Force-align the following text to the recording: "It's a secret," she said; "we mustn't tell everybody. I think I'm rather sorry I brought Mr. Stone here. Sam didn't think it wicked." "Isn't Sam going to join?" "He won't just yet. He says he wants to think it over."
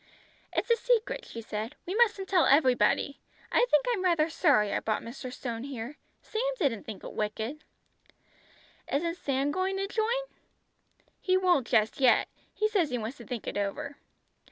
"It's 0.51 0.71
a 0.71 0.75
secret," 0.77 1.25
she 1.25 1.41
said; 1.43 1.75
"we 1.85 1.93
mustn't 1.93 2.27
tell 2.27 2.47
everybody. 2.47 3.19
I 3.51 3.67
think 3.69 3.85
I'm 3.89 4.03
rather 4.03 4.31
sorry 4.31 4.73
I 4.73 4.79
brought 4.79 5.03
Mr. 5.03 5.31
Stone 5.31 5.65
here. 5.65 5.97
Sam 6.23 6.41
didn't 6.57 6.85
think 6.85 7.03
it 7.03 7.13
wicked." 7.13 7.63
"Isn't 8.91 9.15
Sam 9.17 9.51
going 9.51 9.77
to 9.77 9.87
join?" 9.87 10.23
"He 11.19 11.37
won't 11.37 11.67
just 11.67 11.99
yet. 11.99 12.29
He 12.51 12.67
says 12.67 12.89
he 12.89 12.97
wants 12.97 13.17
to 13.17 13.25
think 13.25 13.45
it 13.45 13.57
over." 13.59 13.97